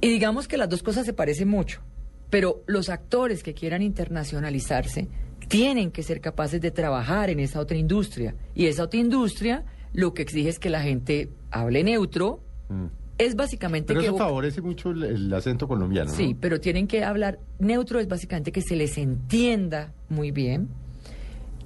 Y 0.00 0.08
digamos 0.08 0.48
que 0.48 0.56
las 0.56 0.70
dos 0.70 0.82
cosas 0.82 1.04
se 1.04 1.12
parecen 1.12 1.48
mucho, 1.48 1.82
pero 2.30 2.62
los 2.66 2.88
actores 2.88 3.42
que 3.42 3.52
quieran 3.52 3.82
internacionalizarse 3.82 5.08
tienen 5.48 5.90
que 5.90 6.02
ser 6.02 6.22
capaces 6.22 6.62
de 6.62 6.70
trabajar 6.70 7.28
en 7.28 7.40
esa 7.40 7.60
otra 7.60 7.76
industria. 7.76 8.34
Y 8.54 8.66
esa 8.66 8.84
otra 8.84 9.00
industria 9.00 9.64
lo 9.92 10.14
que 10.14 10.22
exige 10.22 10.48
es 10.48 10.58
que 10.58 10.70
la 10.70 10.80
gente 10.80 11.28
hable 11.50 11.84
neutro. 11.84 12.40
Mm. 12.70 12.86
Es 13.18 13.36
básicamente 13.36 13.88
Pero 13.88 14.00
que... 14.00 14.06
eso 14.06 14.16
favorece 14.16 14.62
mucho 14.62 14.90
el, 14.90 15.04
el 15.04 15.34
acento 15.34 15.68
colombiano. 15.68 16.10
¿no? 16.10 16.16
Sí, 16.16 16.34
pero 16.34 16.58
tienen 16.58 16.86
que 16.86 17.04
hablar 17.04 17.38
neutro, 17.58 18.00
es 18.00 18.08
básicamente 18.08 18.50
que 18.50 18.62
se 18.62 18.76
les 18.76 18.96
entienda 18.96 19.92
muy 20.08 20.30
bien 20.32 20.68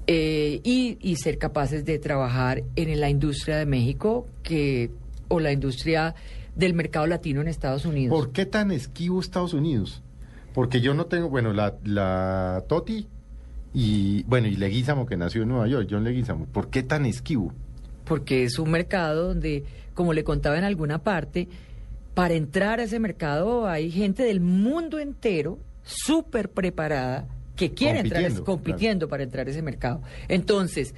eh, 0.08 0.60
y, 0.64 0.98
y 1.00 1.16
ser 1.16 1.38
capaces 1.38 1.84
de 1.84 2.00
trabajar 2.00 2.64
en 2.74 2.98
la 2.98 3.08
industria 3.08 3.58
de 3.58 3.66
México 3.66 4.26
que 4.42 4.90
o 5.28 5.38
la 5.38 5.52
industria 5.52 6.16
del 6.56 6.74
mercado 6.74 7.06
latino 7.06 7.40
en 7.40 7.46
Estados 7.46 7.84
Unidos. 7.84 8.18
¿Por 8.18 8.32
qué 8.32 8.44
tan 8.44 8.72
esquivo 8.72 9.20
Estados 9.20 9.54
Unidos? 9.54 10.02
Porque 10.52 10.80
yo 10.80 10.94
no 10.94 11.06
tengo, 11.06 11.28
bueno, 11.28 11.52
la, 11.52 11.76
la 11.84 12.64
Toti 12.66 13.06
y, 13.72 14.24
bueno, 14.24 14.48
y 14.48 14.56
Leguízamo, 14.56 15.06
que 15.06 15.16
nació 15.16 15.42
en 15.42 15.50
Nueva 15.50 15.68
York, 15.68 15.86
John 15.88 16.02
Leguízamo, 16.02 16.46
¿por 16.46 16.70
qué 16.70 16.82
tan 16.82 17.06
esquivo? 17.06 17.52
porque 18.08 18.44
es 18.44 18.58
un 18.58 18.70
mercado 18.70 19.28
donde, 19.28 19.64
como 19.94 20.14
le 20.14 20.24
contaba 20.24 20.58
en 20.58 20.64
alguna 20.64 21.04
parte, 21.04 21.46
para 22.14 22.34
entrar 22.34 22.80
a 22.80 22.84
ese 22.84 22.98
mercado 22.98 23.68
hay 23.68 23.90
gente 23.90 24.24
del 24.24 24.40
mundo 24.40 24.98
entero 24.98 25.58
súper 25.84 26.50
preparada 26.50 27.28
que 27.58 27.74
quiere 27.74 27.98
entrar, 28.00 28.22
Compitiendo, 28.22 28.44
compitiendo 28.44 29.08
para 29.08 29.22
entrar 29.24 29.46
a 29.46 29.50
ese 29.50 29.60
mercado. 29.62 30.00
Entonces, 30.28 30.94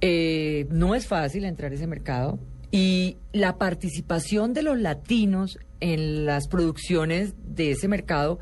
eh, 0.00 0.66
no 0.70 0.94
es 0.94 1.06
fácil 1.06 1.44
entrar 1.44 1.72
a 1.72 1.74
ese 1.74 1.86
mercado 1.86 2.38
y 2.70 3.16
la 3.32 3.56
participación 3.56 4.52
de 4.52 4.62
los 4.62 4.78
latinos 4.78 5.58
en 5.80 6.26
las 6.26 6.48
producciones 6.48 7.34
de 7.54 7.70
ese 7.72 7.88
mercado 7.88 8.38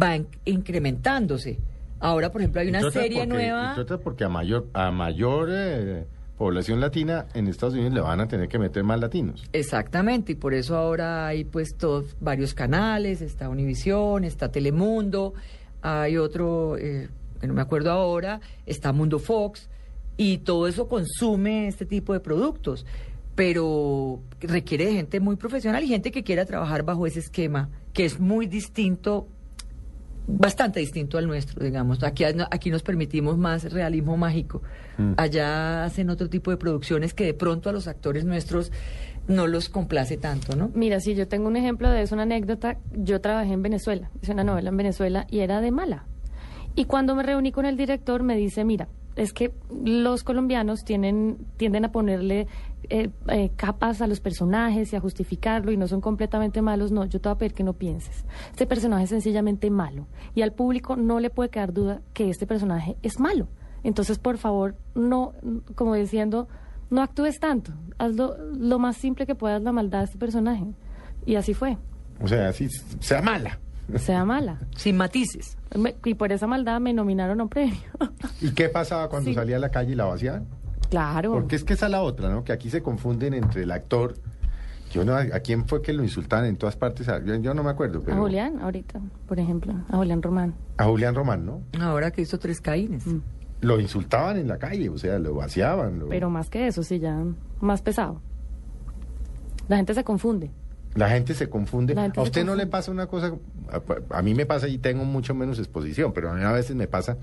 va 0.00 0.16
in- 0.16 0.28
incrementándose. 0.44 1.58
Ahora, 2.00 2.30
por 2.32 2.40
ejemplo, 2.40 2.60
hay 2.60 2.68
una 2.68 2.80
serie 2.90 3.18
porque- 3.20 3.26
nueva. 3.26 3.74
entre 3.78 3.98
porque 3.98 4.24
a 4.24 4.28
mayor, 4.28 4.68
a 4.72 4.90
mayor 4.90 5.48
eh, 5.52 6.04
población 6.38 6.80
latina 6.80 7.26
en 7.34 7.46
Estados 7.46 7.74
Unidos 7.74 7.92
le 7.94 8.00
van 8.00 8.20
a 8.20 8.26
tener 8.28 8.48
que 8.48 8.58
meter 8.58 8.82
más 8.82 8.98
latinos. 9.00 9.44
Exactamente, 9.52 10.32
y 10.32 10.34
por 10.34 10.54
eso 10.54 10.76
ahora 10.76 11.26
hay 11.28 11.44
pues 11.44 11.76
todos 11.76 12.16
varios 12.20 12.54
canales, 12.54 13.20
está 13.22 13.48
Univisión, 13.48 14.24
está 14.24 14.50
Telemundo, 14.50 15.34
hay 15.82 16.16
otro, 16.16 16.76
eh, 16.78 17.08
que 17.40 17.46
no 17.46 17.54
me 17.54 17.62
acuerdo 17.62 17.90
ahora, 17.90 18.40
está 18.66 18.92
Mundo 18.92 19.18
Fox, 19.18 19.68
y 20.16 20.38
todo 20.38 20.68
eso 20.68 20.88
consume 20.88 21.68
este 21.68 21.86
tipo 21.86 22.12
de 22.12 22.20
productos, 22.20 22.86
pero 23.34 24.20
requiere 24.40 24.86
de 24.86 24.92
gente 24.92 25.20
muy 25.20 25.36
profesional 25.36 25.82
y 25.82 25.88
gente 25.88 26.10
que 26.10 26.22
quiera 26.22 26.44
trabajar 26.44 26.84
bajo 26.84 27.06
ese 27.06 27.20
esquema, 27.20 27.70
que 27.92 28.04
es 28.04 28.20
muy 28.20 28.46
distinto 28.46 29.26
bastante 30.26 30.80
distinto 30.80 31.18
al 31.18 31.26
nuestro, 31.26 31.64
digamos. 31.64 32.02
Aquí, 32.02 32.24
aquí 32.24 32.70
nos 32.70 32.82
permitimos 32.82 33.36
más 33.38 33.72
realismo 33.72 34.16
mágico. 34.16 34.62
Mm. 34.98 35.12
Allá 35.16 35.84
hacen 35.84 36.10
otro 36.10 36.28
tipo 36.28 36.50
de 36.50 36.56
producciones 36.56 37.14
que 37.14 37.24
de 37.24 37.34
pronto 37.34 37.68
a 37.68 37.72
los 37.72 37.88
actores 37.88 38.24
nuestros 38.24 38.70
no 39.28 39.46
los 39.46 39.68
complace 39.68 40.16
tanto, 40.16 40.56
¿no? 40.56 40.70
Mira, 40.74 41.00
si 41.00 41.14
yo 41.14 41.28
tengo 41.28 41.48
un 41.48 41.56
ejemplo 41.56 41.90
de 41.90 42.02
eso, 42.02 42.14
una 42.14 42.24
anécdota. 42.24 42.78
Yo 42.92 43.20
trabajé 43.20 43.52
en 43.52 43.62
Venezuela, 43.62 44.10
hice 44.20 44.32
una 44.32 44.44
novela 44.44 44.70
en 44.70 44.76
Venezuela 44.76 45.26
y 45.30 45.40
era 45.40 45.60
de 45.60 45.70
mala. 45.70 46.06
Y 46.74 46.86
cuando 46.86 47.14
me 47.14 47.22
reuní 47.22 47.52
con 47.52 47.66
el 47.66 47.76
director, 47.76 48.22
me 48.22 48.36
dice: 48.36 48.64
Mira, 48.64 48.88
es 49.16 49.32
que 49.32 49.52
los 49.84 50.24
colombianos 50.24 50.84
tienen, 50.84 51.38
tienden 51.56 51.84
a 51.84 51.92
ponerle 51.92 52.46
eh, 52.88 53.10
eh, 53.28 53.50
capas 53.56 54.00
a 54.00 54.06
los 54.06 54.20
personajes 54.20 54.92
y 54.92 54.96
a 54.96 55.00
justificarlo 55.00 55.72
y 55.72 55.76
no 55.76 55.86
son 55.86 56.00
completamente 56.00 56.62
malos. 56.62 56.92
No, 56.92 57.04
yo 57.04 57.20
te 57.20 57.28
voy 57.28 57.36
a 57.36 57.38
pedir 57.38 57.54
que 57.54 57.64
no 57.64 57.74
pienses. 57.74 58.24
Este 58.50 58.66
personaje 58.66 59.04
es 59.04 59.10
sencillamente 59.10 59.70
malo 59.70 60.06
y 60.34 60.42
al 60.42 60.52
público 60.52 60.96
no 60.96 61.20
le 61.20 61.30
puede 61.30 61.50
quedar 61.50 61.72
duda 61.72 62.00
que 62.14 62.30
este 62.30 62.46
personaje 62.46 62.96
es 63.02 63.20
malo. 63.20 63.48
Entonces, 63.84 64.18
por 64.18 64.38
favor, 64.38 64.76
no, 64.94 65.32
como 65.74 65.94
diciendo, 65.94 66.48
no 66.92 67.02
actúes 67.02 67.40
tanto, 67.40 67.72
haz 67.98 68.12
lo, 68.14 68.78
más 68.78 68.96
simple 68.96 69.26
que 69.26 69.34
puedas 69.34 69.62
la 69.62 69.72
maldad 69.72 70.00
de 70.00 70.04
este 70.04 70.18
personaje. 70.18 70.64
Y 71.26 71.34
así 71.36 71.54
fue, 71.54 71.76
O 72.20 72.28
sea, 72.28 72.48
así 72.48 72.68
sea 73.00 73.22
mala. 73.22 73.58
sea 73.96 74.24
mala. 74.24 74.60
Sin 74.76 74.96
matices. 74.96 75.56
Me- 75.76 75.96
y 76.04 76.14
por 76.14 76.30
esa 76.32 76.46
maldad 76.46 76.80
me 76.80 76.92
nominaron 76.92 77.40
a 77.40 77.44
un 77.44 77.48
premio. 77.48 77.78
¿Y 78.40 78.50
qué 78.52 78.68
pasaba 78.68 79.08
cuando 79.08 79.30
Sí. 79.30 79.34
salía 79.34 79.56
a 79.56 79.58
la 79.60 79.70
calle 79.70 79.92
y 79.92 79.94
la 79.96 80.04
vaciaban? 80.04 80.46
claro. 80.90 81.32
Porque 81.32 81.56
es 81.56 81.64
que 81.64 81.72
esa 81.72 81.86
es 81.86 81.92
la 81.92 82.02
otra, 82.02 82.28
¿no? 82.28 82.44
Que 82.44 82.52
aquí 82.52 82.68
se 82.68 82.82
confunden 82.82 83.32
entre 83.34 83.62
el 83.62 83.70
actor. 83.70 84.14
Yo 84.92 85.06
no, 85.06 85.14
¿A 85.16 85.24
quién 85.40 85.66
fue 85.66 85.80
que 85.80 85.94
lo 85.94 86.02
insultaban 86.02 86.44
en 86.44 86.56
todas 86.58 86.76
partes? 86.76 87.08
Ah, 87.08 87.18
Yo, 87.24 87.34
yo 87.36 87.54
no 87.54 87.62
me 87.64 87.70
acuerdo. 87.70 88.02
Pero 88.02 88.18
A 88.18 88.20
Julián, 88.20 88.60
ahorita, 88.60 89.00
por 89.26 89.40
ejemplo, 89.40 89.72
a 89.88 89.96
Julián 89.96 90.20
Román. 90.20 90.54
A 90.76 90.84
Julián 90.84 91.14
Román, 91.14 91.46
¿no? 91.46 91.62
Ahora 91.80 92.10
que 92.10 92.20
hizo 92.20 92.38
tres 92.38 92.60
caínes. 92.60 93.06
Mm. 93.06 93.20
Lo 93.62 93.80
insultaban 93.80 94.36
en 94.36 94.48
la 94.48 94.58
calle, 94.58 94.90
o 94.90 94.98
sea, 94.98 95.18
lo 95.18 95.34
vaciaban. 95.34 95.98
lo- 96.00 96.08
Pero 96.08 96.28
más 96.28 96.50
que 96.50 96.66
eso, 96.66 96.82
sí, 96.82 96.98
ya 96.98 97.18
más 97.60 97.80
pesado. 97.80 98.20
La 99.68 99.76
gente 99.76 99.94
se 99.94 100.04
confunde. 100.04 100.50
La 100.94 101.08
gente 101.08 101.32
se 101.34 101.48
confunde. 101.48 101.94
Gente 101.94 102.20
a 102.20 102.22
usted 102.22 102.44
no 102.44 102.54
le 102.54 102.66
pasa 102.66 102.90
una 102.90 103.06
cosa, 103.06 103.34
a, 103.70 104.18
a 104.18 104.22
mí 104.22 104.34
me 104.34 104.44
pasa 104.44 104.68
y 104.68 104.76
tengo 104.78 105.04
mucho 105.04 105.34
menos 105.34 105.58
exposición, 105.58 106.12
pero 106.12 106.30
a 106.30 106.34
mí 106.34 106.42
a 106.44 106.52
veces 106.52 106.76
me 106.76 106.86
pasa 106.86 107.16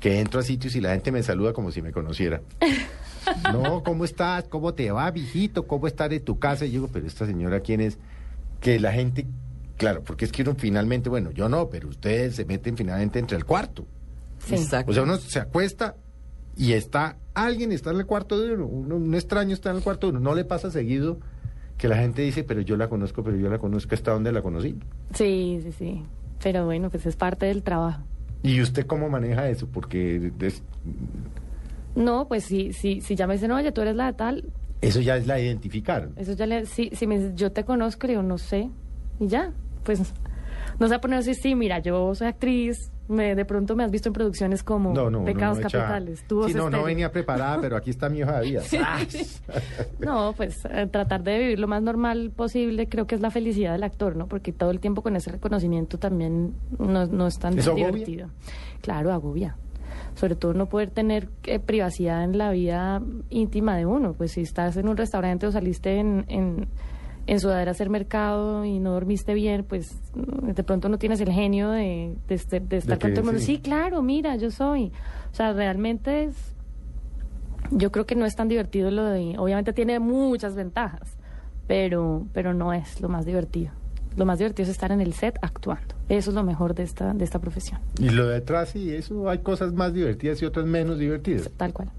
que 0.00 0.20
entro 0.20 0.40
a 0.40 0.42
sitios 0.42 0.76
y 0.76 0.80
la 0.82 0.90
gente 0.92 1.10
me 1.12 1.22
saluda 1.22 1.52
como 1.54 1.70
si 1.70 1.80
me 1.80 1.92
conociera. 1.92 2.42
no, 3.52 3.82
¿cómo 3.82 4.04
estás? 4.04 4.44
¿Cómo 4.48 4.74
te 4.74 4.90
va, 4.90 5.10
viejito? 5.10 5.66
¿Cómo 5.66 5.86
estás 5.86 6.10
de 6.10 6.20
tu 6.20 6.38
casa? 6.38 6.66
Y 6.66 6.72
yo 6.72 6.80
digo, 6.82 6.90
pero 6.92 7.06
esta 7.06 7.24
señora, 7.26 7.60
¿quién 7.60 7.80
es? 7.80 7.98
Que 8.60 8.78
la 8.80 8.92
gente, 8.92 9.26
claro, 9.78 10.02
porque 10.04 10.26
es 10.26 10.32
que 10.32 10.42
uno 10.42 10.54
finalmente, 10.58 11.08
bueno, 11.08 11.30
yo 11.30 11.48
no, 11.48 11.70
pero 11.70 11.88
ustedes 11.88 12.34
se 12.36 12.44
meten 12.44 12.76
finalmente 12.76 13.18
entre 13.18 13.38
el 13.38 13.44
cuarto. 13.46 13.86
Sí. 14.38 14.54
Exacto. 14.54 14.90
O 14.90 14.94
sea, 14.94 15.02
uno 15.02 15.16
se 15.16 15.38
acuesta 15.40 15.96
y 16.56 16.72
está, 16.72 17.16
alguien 17.34 17.72
está 17.72 17.90
en 17.90 17.96
el 17.98 18.06
cuarto 18.06 18.40
de 18.40 18.54
uno, 18.54 18.66
uno- 18.66 18.96
un 18.96 19.14
extraño 19.14 19.52
está 19.54 19.70
en 19.70 19.76
el 19.76 19.82
cuarto 19.82 20.06
de 20.06 20.12
uno. 20.12 20.20
No 20.20 20.34
le 20.34 20.44
pasa 20.44 20.70
seguido 20.70 21.18
que 21.78 21.88
la 21.88 21.96
gente 21.96 22.22
dice, 22.22 22.44
pero 22.44 22.60
yo 22.62 22.76
la 22.76 22.88
conozco, 22.88 23.22
pero 23.22 23.36
yo 23.36 23.48
la 23.50 23.58
conozco, 23.58 23.94
¿hasta 23.94 24.12
dónde 24.12 24.32
la 24.32 24.40
conocí? 24.42 24.76
Sí, 25.14 25.60
sí, 25.62 25.72
sí. 25.72 26.02
Pero 26.42 26.64
bueno, 26.64 26.88
pues 26.90 27.04
es 27.06 27.16
parte 27.16 27.46
del 27.46 27.62
trabajo. 27.62 28.02
¿Y 28.42 28.60
usted 28.62 28.86
cómo 28.86 29.08
maneja 29.10 29.48
eso? 29.48 29.66
Porque 29.66 30.30
es- 30.40 30.62
No, 31.94 32.28
pues 32.28 32.44
si, 32.44 32.72
si, 32.72 33.00
si 33.00 33.14
ya 33.16 33.26
me 33.26 33.34
dicen, 33.34 33.50
oye, 33.52 33.72
tú 33.72 33.80
eres 33.80 33.96
la 33.96 34.06
de 34.06 34.12
tal, 34.12 34.44
eso 34.82 35.00
ya 35.00 35.16
es 35.16 35.26
la 35.26 35.40
identificaron. 35.40 36.12
eso 36.16 36.34
ya 36.34 36.46
le, 36.46 36.66
si, 36.66 36.90
si 36.92 37.06
me 37.06 37.32
yo 37.34 37.50
te 37.52 37.64
conozco, 37.64 38.06
digo, 38.06 38.22
no 38.22 38.36
sé, 38.38 38.68
y 39.18 39.26
ya, 39.28 39.52
pues 39.84 40.00
no 40.78 40.86
se 40.86 40.90
va 40.90 40.96
a 40.96 41.00
poner 41.00 41.18
así, 41.20 41.34
sí, 41.34 41.54
mira, 41.54 41.78
yo 41.78 42.14
soy 42.14 42.26
actriz, 42.28 42.90
me, 43.08 43.34
de 43.34 43.44
pronto 43.44 43.76
me 43.76 43.84
has 43.84 43.90
visto 43.90 44.08
en 44.08 44.12
producciones 44.12 44.62
como 44.62 44.92
No, 44.92 45.10
no, 45.10 45.24
Pecados 45.24 45.58
no, 45.58 45.62
Capitales, 45.62 46.24
Sí, 46.28 46.54
no, 46.54 46.70
no 46.70 46.82
venía 46.84 47.10
preparada, 47.10 47.60
pero 47.60 47.76
aquí 47.76 47.90
está 47.90 48.08
mi 48.08 48.22
hoja 48.22 48.40
de 48.40 48.50
vida. 48.50 48.62
No, 49.98 50.34
pues 50.36 50.64
eh, 50.70 50.86
tratar 50.90 51.22
de 51.22 51.38
vivir 51.38 51.58
lo 51.58 51.68
más 51.68 51.82
normal 51.82 52.30
posible 52.34 52.88
creo 52.88 53.06
que 53.06 53.14
es 53.14 53.20
la 53.20 53.30
felicidad 53.30 53.72
del 53.72 53.82
actor, 53.82 54.16
¿no? 54.16 54.26
Porque 54.26 54.52
todo 54.52 54.70
el 54.70 54.80
tiempo 54.80 55.02
con 55.02 55.16
ese 55.16 55.30
reconocimiento 55.32 55.98
también 55.98 56.54
no, 56.78 57.06
no 57.06 57.26
es 57.26 57.38
tan 57.38 57.58
¿Eso 57.58 57.70
agobia? 57.70 57.86
divertido. 57.88 58.28
Claro, 58.80 59.12
agobia. 59.12 59.56
Sobre 60.14 60.34
todo 60.34 60.54
no 60.54 60.66
poder 60.66 60.90
tener 60.90 61.28
eh, 61.44 61.58
privacidad 61.58 62.24
en 62.24 62.38
la 62.38 62.50
vida 62.50 63.02
íntima 63.30 63.76
de 63.76 63.86
uno. 63.86 64.14
Pues 64.14 64.32
si 64.32 64.42
estás 64.42 64.76
en 64.76 64.88
un 64.88 64.96
restaurante 64.96 65.46
o 65.46 65.52
saliste 65.52 65.98
en, 65.98 66.24
en, 66.28 66.68
en 67.28 67.40
sudadera 67.40 67.72
hacer 67.72 67.90
mercado 67.90 68.64
y 68.64 68.78
no 68.78 68.92
dormiste 68.92 69.34
bien, 69.34 69.64
pues 69.64 69.96
de 70.14 70.62
pronto 70.62 70.88
no 70.88 70.96
tienes 70.98 71.20
el 71.20 71.32
genio 71.32 71.70
de, 71.70 72.14
de, 72.28 72.34
este- 72.34 72.60
de 72.60 72.76
estar 72.76 72.98
con 73.00 73.10
todo 73.10 73.20
el 73.20 73.26
mundo. 73.26 73.40
sí. 73.40 73.46
Sí, 73.56 73.58
claro, 73.58 74.00
mira, 74.02 74.36
yo 74.36 74.50
soy. 74.50 74.92
O 75.32 75.34
sea, 75.34 75.52
realmente 75.52 76.24
es, 76.24 76.36
yo 77.72 77.90
creo 77.90 78.06
que 78.06 78.14
no 78.14 78.26
es 78.26 78.36
tan 78.36 78.48
divertido 78.48 78.90
lo 78.90 79.04
de, 79.04 79.34
obviamente 79.38 79.72
tiene 79.72 79.98
muchas 79.98 80.54
ventajas, 80.54 81.16
pero, 81.66 82.26
pero 82.32 82.54
no 82.54 82.72
es 82.72 83.00
lo 83.00 83.08
más 83.08 83.26
divertido. 83.26 83.72
Lo 84.16 84.24
más 84.24 84.38
divertido 84.38 84.64
es 84.64 84.70
estar 84.70 84.92
en 84.92 85.00
el 85.02 85.12
set 85.12 85.36
actuando. 85.42 85.94
Eso 86.08 86.30
es 86.30 86.34
lo 86.34 86.42
mejor 86.42 86.74
de 86.74 86.84
esta, 86.84 87.12
de 87.12 87.24
esta 87.24 87.38
profesión, 87.38 87.80
Y 87.98 88.08
lo 88.10 88.26
de 88.28 88.36
atrás, 88.36 88.70
sí, 88.70 88.94
eso 88.94 89.28
hay 89.28 89.38
cosas 89.38 89.74
más 89.74 89.92
divertidas 89.92 90.40
y 90.40 90.46
otras 90.46 90.64
menos 90.64 90.98
divertidas. 90.98 91.50
tal 91.56 91.72
cual. 91.74 91.90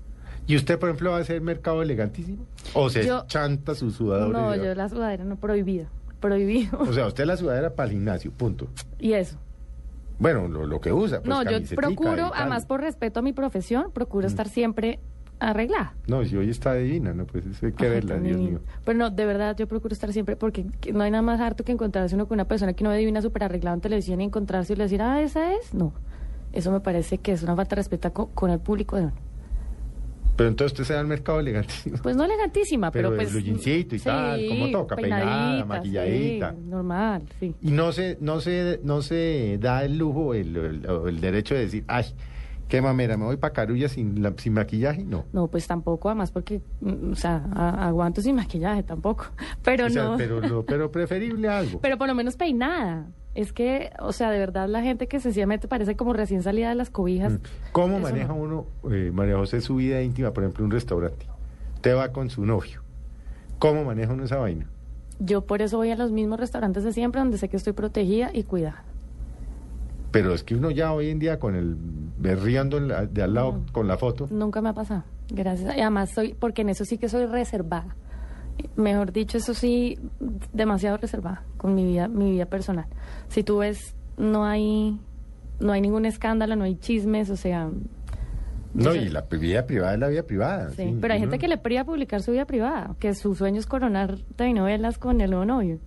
¿Y 0.47 0.55
usted, 0.55 0.79
por 0.79 0.89
ejemplo, 0.89 1.11
va 1.11 1.17
a 1.17 1.21
hacer 1.21 1.41
mercado 1.41 1.81
elegantísimo? 1.81 2.45
¿O 2.73 2.89
se 2.89 3.05
Yo- 3.05 3.25
chanta 3.27 3.75
su 3.75 3.91
sudador? 3.91 4.29
No, 4.29 4.55
yo 4.55 4.73
la 4.75 4.87
sudadera 4.89 5.23
no 5.25 5.35
prohibido, 5.35 5.87
prohibido. 6.19 6.79
O 6.79 6.93
sea, 6.93 7.05
usted 7.07 7.25
la 7.25 7.35
sudadera 7.37 7.75
para 7.75 7.87
el 7.89 7.93
gimnasio, 7.95 8.31
punto. 8.31 8.67
y 8.99 9.13
eso. 9.13 9.37
Bueno, 10.19 10.47
lo, 10.47 10.65
lo 10.65 10.81
que 10.81 10.91
usa. 10.91 11.19
Pues, 11.21 11.29
no, 11.29 11.43
yo 11.43 11.59
procuro, 11.75 12.31
además 12.33 12.65
por 12.65 12.81
respeto 12.81 13.19
a 13.19 13.23
mi 13.23 13.33
profesión, 13.33 13.91
procuro 13.91 14.25
Mm. 14.25 14.31
estar 14.31 14.49
siempre 14.49 14.99
arreglada. 15.39 15.93
No, 16.07 16.25
si 16.25 16.35
hoy 16.35 16.49
está 16.49 16.73
divina, 16.73 17.13
¿no? 17.13 17.25
Pues 17.27 17.45
eso 17.45 17.67
hay 17.67 17.73
que 17.73 17.85
Ay, 17.85 17.91
verla, 17.91 18.15
Dios 18.17 18.37
mío. 18.37 18.59
Pero 18.83 18.97
no, 18.97 19.09
de 19.11 19.25
verdad, 19.27 19.55
yo 19.55 19.67
procuro 19.67 19.93
estar 19.93 20.11
siempre, 20.11 20.35
porque 20.35 20.65
que 20.81 20.93
no 20.93 21.03
hay 21.03 21.11
nada 21.11 21.21
más 21.21 21.39
harto 21.39 21.63
que 21.63 21.71
encontrarse 21.71 22.15
uno 22.15 22.27
con 22.27 22.35
una 22.37 22.45
persona 22.47 22.73
que 22.73 22.83
no 22.83 22.89
ve 22.89 22.97
divina 22.97 23.21
súper 23.21 23.43
arreglada 23.43 23.75
en 23.75 23.81
televisión 23.81 24.19
y 24.21 24.23
encontrarse 24.23 24.73
y 24.73 24.75
le 24.77 24.85
decir, 24.85 25.03
ah, 25.03 25.21
esa 25.21 25.53
es. 25.53 25.75
No, 25.75 25.93
eso 26.53 26.71
me 26.71 26.79
parece 26.79 27.19
que 27.19 27.33
es 27.33 27.43
una 27.43 27.55
falta 27.55 27.75
de 27.75 27.81
respeto 27.81 28.11
co- 28.13 28.29
con, 28.33 28.49
el 28.49 28.59
público 28.59 28.95
de 28.95 29.03
uno. 29.03 29.13
Pero 30.37 30.49
entonces 30.49 30.71
usted 30.73 30.83
se 30.85 30.93
da 30.93 30.99
al 31.01 31.07
mercado 31.07 31.39
elegantísimo. 31.41 31.97
Pues 32.03 32.15
no 32.15 32.23
elegantísima, 32.23 32.91
pero, 32.91 33.13
pues... 33.15 33.33
jeansito 33.33 33.95
y 33.95 33.99
tal, 33.99 34.47
como 34.47 34.69
toca, 34.71 34.95
peinada, 34.95 35.65
maquilladita. 35.65 36.51
sí, 36.51 36.57
normal, 36.69 37.23
sí. 37.39 37.55
Y 37.61 37.71
no 37.71 37.91
se, 37.91 38.17
no 38.21 38.39
se, 38.39 38.79
no 38.83 39.01
se 39.01 39.57
da 39.59 39.83
el 39.83 39.97
lujo, 39.97 40.33
el, 40.35 40.55
el- 40.55 40.85
el 41.07 41.19
derecho 41.19 41.55
de 41.55 41.61
decir, 41.61 41.83
ay, 41.87 42.05
qué 42.67 42.81
mamera, 42.81 43.17
me 43.17 43.25
voy 43.25 43.37
para 43.37 43.51
Carulla 43.53 43.89
sin, 43.89 44.21
la- 44.21 44.33
sin 44.37 44.53
maquillaje, 44.53 45.03
no. 45.03 45.25
No, 45.33 45.47
pues 45.47 45.65
tampoco, 45.65 46.09
además, 46.09 46.31
porque, 46.31 46.61
mm, 46.81 47.11
o 47.13 47.15
sea, 47.15 47.43
a- 47.55 47.87
aguanto 47.87 48.21
sin 48.21 48.35
maquillaje 48.35 48.83
tampoco. 48.83 49.25
Pero 49.63 49.87
O 49.87 49.89
sea, 49.89 50.03
no... 50.03 50.17
pero, 50.17 50.39
lo- 50.39 50.65
pero 50.65 50.91
preferible 50.91 51.49
algo. 51.49 51.79
Pero 51.81 51.97
por 51.97 52.07
lo 52.07 52.13
menos 52.13 52.35
peinada. 52.35 53.07
Es 53.37 53.53
que, 53.53 53.91
o 53.99 54.13
sea, 54.13 54.31
de 54.31 54.39
verdad 54.39 54.67
la 54.67 54.81
gente 54.81 55.07
que 55.07 55.19
sencillamente 55.19 55.67
parece 55.67 55.95
como 55.95 56.11
recién 56.11 56.41
salida 56.41 56.69
de 56.69 56.75
las 56.75 56.89
cobijas. 56.89 57.33
Mm. 57.33 57.37
¿Cómo 57.71 57.99
maneja 57.99 58.29
no. 58.29 58.35
uno, 58.35 58.65
eh, 58.91 59.11
María 59.13 59.35
José, 59.35 59.61
su 59.61 59.75
vida 59.75 60.01
íntima, 60.01 60.31
por 60.33 60.43
ejemplo, 60.43 60.65
un 60.65 60.71
restaurante? 60.71 61.27
Usted 61.75 61.95
va 61.95 62.11
con 62.11 62.31
su 62.31 62.43
novio. 62.47 62.81
¿Cómo 63.59 63.83
maneja 63.83 64.11
uno 64.13 64.23
esa 64.23 64.37
vaina? 64.37 64.65
Yo 65.19 65.41
por 65.45 65.61
eso 65.61 65.77
voy 65.77 65.91
a 65.91 65.95
los 65.95 66.11
mismos 66.11 66.39
restaurantes 66.39 66.83
de 66.83 66.93
siempre 66.93 67.21
donde 67.21 67.37
sé 67.37 67.47
que 67.47 67.57
estoy 67.57 67.73
protegida 67.73 68.31
y 68.33 68.41
cuidada. 68.41 68.83
Pero 70.09 70.33
es 70.33 70.43
que 70.43 70.55
uno 70.55 70.71
ya 70.71 70.91
hoy 70.93 71.11
en 71.11 71.19
día 71.19 71.37
con 71.37 71.53
el 71.53 71.75
berriando 72.17 72.79
de 72.79 73.21
al 73.21 73.33
lado 73.35 73.51
No. 73.53 73.65
con 73.71 73.87
la 73.87 73.97
foto. 73.97 74.27
Nunca 74.31 74.61
me 74.61 74.69
ha 74.69 74.73
pasado. 74.73 75.03
Gracias. 75.29 75.77
Y 75.77 75.81
además 75.81 76.09
soy, 76.09 76.33
porque 76.33 76.63
en 76.63 76.69
eso 76.69 76.85
sí 76.85 76.97
que 76.97 77.07
soy 77.07 77.27
reservada. 77.27 77.95
Mejor 78.75 79.11
dicho, 79.11 79.37
eso 79.37 79.53
sí, 79.53 79.97
demasiado 80.53 80.97
reservada 80.97 81.43
con 81.57 81.75
mi 81.75 81.85
vida, 81.85 82.07
mi 82.07 82.31
vida 82.31 82.45
personal. 82.45 82.85
Si 83.29 83.43
tú 83.43 83.59
ves, 83.59 83.95
no 84.17 84.45
hay, 84.45 84.99
no 85.59 85.71
hay 85.71 85.81
ningún 85.81 86.05
escándalo, 86.05 86.55
no 86.55 86.63
hay 86.63 86.75
chismes, 86.75 87.29
o 87.29 87.35
sea. 87.35 87.69
No, 88.73 88.83
soy- 88.91 88.99
y 88.99 89.09
la 89.09 89.21
vida 89.21 89.65
privada 89.65 89.93
es 89.93 89.99
la 89.99 90.07
vida 90.09 90.23
privada. 90.23 90.69
Sí, 90.71 90.95
pero 91.01 91.13
hay 91.13 91.19
gente 91.19 91.39
que 91.39 91.47
le 91.47 91.57
priva 91.57 91.83
publicar 91.83 92.21
su 92.21 92.31
vida 92.31 92.45
privada, 92.45 92.95
que 92.99 93.13
su 93.15 93.33
sueño 93.35 93.59
es 93.59 93.65
coronar 93.65 94.17
telenovelas 94.35 94.97
con 94.99 95.21
el 95.21 95.29
nuevo 95.31 95.45
novio. 95.45 95.79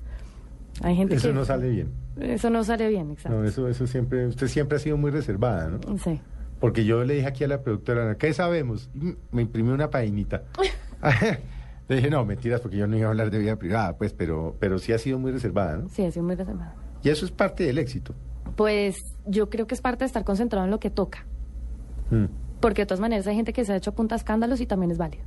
Hay 0.83 0.97
gente 0.97 1.15
Eso 1.17 1.29
que 1.29 1.35
no 1.35 1.45
sale 1.45 1.69
bien. 1.71 1.89
Eso 2.21 2.51
no 2.51 2.65
sale 2.65 2.89
bien, 2.89 3.11
exacto. 3.13 3.39
No, 3.39 3.45
eso, 3.45 3.69
eso 3.69 3.87
siempre, 3.87 4.27
usted 4.27 4.49
siempre 4.49 4.77
ha 4.77 4.81
sido 4.81 4.97
muy 4.97 5.11
reservada, 5.11 5.69
¿no? 5.69 5.99
Sí. 5.99 6.21
Porque 6.59 6.85
yo 6.85 7.05
le 7.05 7.15
dije 7.15 7.27
aquí 7.27 7.45
a 7.45 7.49
la 7.49 7.63
productora, 7.63 8.17
¿qué 8.17 8.33
sabemos? 8.33 8.91
Y 8.95 9.15
me 9.31 9.43
imprimió 9.43 9.73
una 9.73 9.89
paginita. 9.91 10.43
le 11.91 11.97
dije, 11.97 12.09
no, 12.09 12.25
mentiras, 12.25 12.61
porque 12.61 12.77
yo 12.77 12.87
no 12.87 12.97
iba 12.97 13.09
a 13.09 13.11
hablar 13.11 13.33
de 13.33 13.39
vida 13.41 13.57
privada, 13.57 13.99
pues, 13.99 14.13
pero, 14.13 14.55
pero 14.61 14.79
sí 14.79 14.93
ha 14.93 14.99
sido 14.99 15.19
muy 15.19 15.33
reservada, 15.33 15.77
¿no? 15.77 15.89
Sí, 15.89 16.05
ha 16.05 16.11
sido 16.13 16.25
muy 16.25 16.37
reservada. 16.37 16.77
Y 17.03 17.09
eso 17.09 17.25
es 17.25 17.33
parte 17.33 17.65
del 17.65 17.79
éxito. 17.79 18.15
Pues 18.55 18.97
yo 19.27 19.51
creo 19.51 19.67
que 19.67 19.75
es 19.75 19.81
parte 19.81 20.05
de 20.05 20.07
estar 20.07 20.23
concentrado 20.25 20.65
en 20.65 20.71
lo 20.71 20.79
que 20.79 20.91
toca. 20.91 21.27
Mm. 22.11 22.27
Porque 22.61 22.83
de 22.83 22.87
todas 22.87 23.01
maneras 23.01 23.27
hay 23.27 23.35
gente 23.35 23.53
que 23.53 23.65
se 23.65 23.73
ha 23.73 23.77
hecho 23.77 23.91
a 23.91 23.95
punta 23.95 24.15
escándalos 24.15 24.61
y 24.61 24.67
también 24.67 24.93
es 24.93 24.99
válido. 24.99 25.25